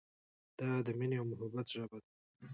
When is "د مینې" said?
0.85-1.15